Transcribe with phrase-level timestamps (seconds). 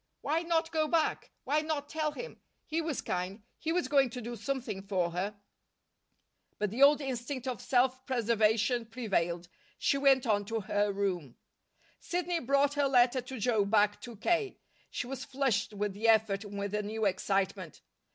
[0.21, 1.29] Why not go back?
[1.43, 2.41] Why not tell him?
[2.65, 5.35] He was kind; he was going to do something for her.
[6.57, 9.47] But the old instinct of self preservation prevailed.
[9.77, 11.35] She went on to her room.
[11.99, 14.57] Sidney brought her letter to Joe back to K.
[14.89, 17.81] She was flushed with the effort and with a new excitement.